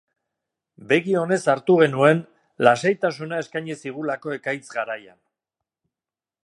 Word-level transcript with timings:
Begi 0.91 1.11
onez 1.23 1.39
hartu 1.53 1.75
genuen, 1.81 2.23
lasaitasuna 2.67 3.43
eskaini 3.45 3.77
zigulako 3.83 4.35
ekaitz 4.39 4.67
garaian. 4.79 5.21